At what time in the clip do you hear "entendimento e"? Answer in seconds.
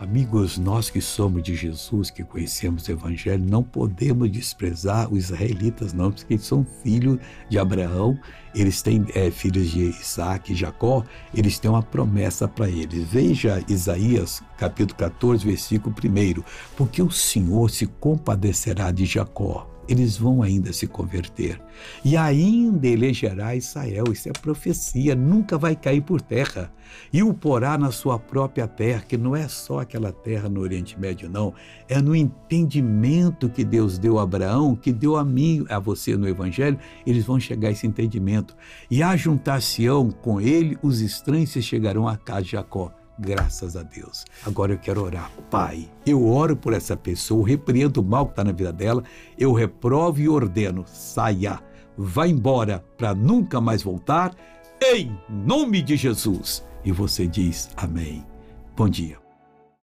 37.86-39.02